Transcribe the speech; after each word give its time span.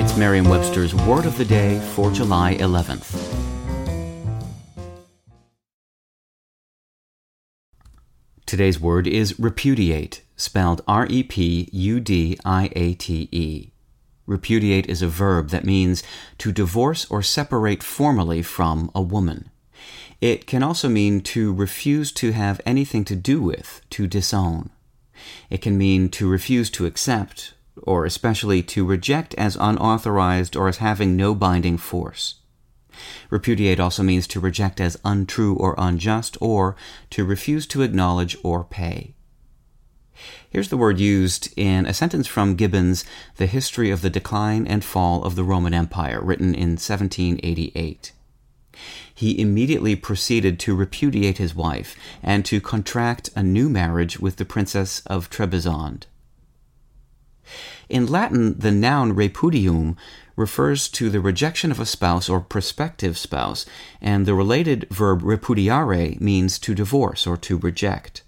It's 0.00 0.16
Merriam 0.16 0.48
Webster's 0.48 0.94
Word 0.94 1.26
of 1.26 1.36
the 1.36 1.44
Day 1.44 1.78
for 1.78 2.10
July 2.10 2.54
11th. 2.54 3.36
Today's 8.46 8.80
word 8.80 9.06
is 9.06 9.38
repudiate, 9.38 10.22
spelled 10.36 10.80
R 10.88 11.06
E 11.10 11.22
P 11.22 11.68
U 11.70 12.00
D 12.00 12.38
I 12.46 12.70
A 12.74 12.94
T 12.94 13.28
E. 13.30 13.72
Repudiate 14.24 14.86
is 14.86 15.02
a 15.02 15.06
verb 15.06 15.50
that 15.50 15.66
means 15.66 16.02
to 16.38 16.50
divorce 16.50 17.04
or 17.10 17.22
separate 17.22 17.82
formally 17.82 18.40
from 18.40 18.90
a 18.94 19.02
woman. 19.02 19.50
It 20.22 20.46
can 20.46 20.62
also 20.62 20.88
mean 20.88 21.20
to 21.24 21.52
refuse 21.52 22.10
to 22.12 22.32
have 22.32 22.62
anything 22.64 23.04
to 23.04 23.14
do 23.14 23.42
with, 23.42 23.82
to 23.90 24.06
disown. 24.06 24.70
It 25.50 25.60
can 25.60 25.76
mean 25.76 26.08
to 26.12 26.26
refuse 26.26 26.70
to 26.70 26.86
accept 26.86 27.52
or 27.82 28.04
especially 28.04 28.62
to 28.62 28.84
reject 28.84 29.34
as 29.34 29.56
unauthorized 29.56 30.56
or 30.56 30.68
as 30.68 30.78
having 30.78 31.16
no 31.16 31.34
binding 31.34 31.78
force. 31.78 32.36
Repudiate 33.30 33.80
also 33.80 34.02
means 34.02 34.26
to 34.26 34.40
reject 34.40 34.80
as 34.80 34.98
untrue 35.04 35.54
or 35.54 35.74
unjust, 35.78 36.36
or 36.40 36.76
to 37.10 37.24
refuse 37.24 37.66
to 37.68 37.82
acknowledge 37.82 38.36
or 38.42 38.64
pay. 38.64 39.14
Here's 40.50 40.68
the 40.68 40.76
word 40.76 40.98
used 40.98 41.52
in 41.56 41.86
a 41.86 41.94
sentence 41.94 42.26
from 42.26 42.56
Gibbon's 42.56 43.04
The 43.36 43.46
History 43.46 43.90
of 43.90 44.02
the 44.02 44.10
Decline 44.10 44.66
and 44.66 44.84
Fall 44.84 45.24
of 45.24 45.34
the 45.34 45.44
Roman 45.44 45.72
Empire, 45.72 46.20
written 46.20 46.54
in 46.54 46.70
1788. 46.70 48.12
He 49.14 49.40
immediately 49.40 49.96
proceeded 49.96 50.58
to 50.60 50.74
repudiate 50.74 51.38
his 51.38 51.54
wife 51.54 51.96
and 52.22 52.44
to 52.46 52.60
contract 52.60 53.30
a 53.36 53.42
new 53.42 53.68
marriage 53.68 54.18
with 54.18 54.36
the 54.36 54.44
Princess 54.44 55.02
of 55.06 55.30
Trebizond. 55.30 56.04
In 57.90 58.06
Latin, 58.06 58.56
the 58.56 58.70
noun 58.70 59.16
repudium 59.16 59.96
refers 60.36 60.88
to 60.90 61.10
the 61.10 61.20
rejection 61.20 61.72
of 61.72 61.80
a 61.80 61.84
spouse 61.84 62.28
or 62.28 62.40
prospective 62.40 63.18
spouse, 63.18 63.66
and 64.00 64.26
the 64.26 64.34
related 64.34 64.86
verb 64.90 65.22
repudiare 65.22 66.18
means 66.20 66.60
to 66.60 66.72
divorce 66.72 67.26
or 67.26 67.36
to 67.38 67.58
reject. 67.58 68.22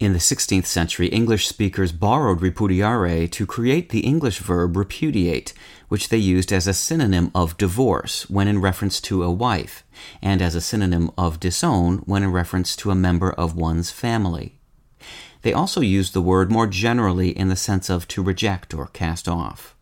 In 0.00 0.12
the 0.12 0.18
16th 0.18 0.66
century, 0.66 1.06
English 1.06 1.46
speakers 1.46 1.92
borrowed 1.92 2.40
repudiare 2.40 3.30
to 3.30 3.46
create 3.46 3.90
the 3.90 4.00
English 4.00 4.40
verb 4.40 4.76
repudiate, 4.76 5.52
which 5.88 6.08
they 6.08 6.18
used 6.18 6.52
as 6.52 6.66
a 6.66 6.74
synonym 6.74 7.30
of 7.32 7.56
divorce 7.56 8.28
when 8.28 8.48
in 8.48 8.60
reference 8.60 9.00
to 9.02 9.22
a 9.22 9.30
wife, 9.30 9.84
and 10.20 10.42
as 10.42 10.56
a 10.56 10.60
synonym 10.60 11.12
of 11.16 11.38
disown 11.38 11.98
when 11.98 12.24
in 12.24 12.32
reference 12.32 12.74
to 12.74 12.90
a 12.90 12.96
member 12.96 13.30
of 13.30 13.54
one's 13.54 13.92
family. 13.92 14.58
They 15.46 15.52
also 15.52 15.80
used 15.80 16.12
the 16.12 16.20
word 16.20 16.50
more 16.50 16.66
generally 16.66 17.28
in 17.28 17.46
the 17.46 17.54
sense 17.54 17.88
of 17.88 18.08
to 18.08 18.20
reject 18.20 18.74
or 18.74 18.88
cast 18.88 19.28
off. 19.28 19.76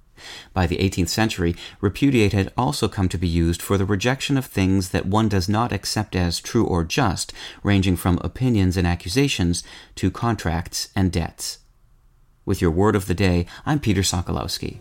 By 0.53 0.67
the 0.67 0.77
18th 0.77 1.09
century, 1.09 1.57
repudiate 1.81 2.35
had 2.35 2.53
also 2.55 2.87
come 2.87 3.09
to 3.09 3.17
be 3.17 3.27
used 3.27 3.63
for 3.63 3.79
the 3.79 3.87
rejection 3.87 4.37
of 4.37 4.45
things 4.45 4.91
that 4.91 5.07
one 5.07 5.27
does 5.27 5.49
not 5.49 5.73
accept 5.73 6.15
as 6.15 6.39
true 6.39 6.67
or 6.67 6.85
just, 6.85 7.33
ranging 7.63 7.97
from 7.97 8.19
opinions 8.21 8.77
and 8.77 8.87
accusations 8.87 9.65
to 9.95 10.11
contracts 10.11 10.91
and 10.95 11.11
debts. 11.11 11.61
With 12.45 12.61
your 12.61 12.71
word 12.71 12.95
of 12.95 13.07
the 13.07 13.15
day, 13.15 13.47
I'm 13.65 13.81
Peter 13.81 14.03
Sokolowski. 14.03 14.81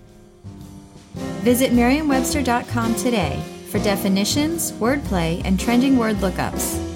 Visit 1.46 1.72
Merriam-Webster.com 1.72 2.96
today 2.96 3.42
for 3.70 3.80
definitions, 3.80 4.74
wordplay, 4.74 5.42
and 5.46 5.58
trending 5.58 5.96
word 5.96 6.18
lookups. 6.18 6.93